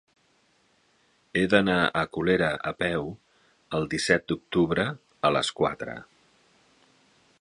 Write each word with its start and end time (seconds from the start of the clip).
He 1.33 1.43
d'anar 1.51 1.75
a 1.83 2.01
Colera 2.17 2.49
a 2.71 2.73
peu 2.79 3.05
el 3.81 3.87
disset 3.93 4.27
d'octubre 4.33 4.87
a 5.31 5.33
les 5.37 5.53
quatre. 5.61 5.99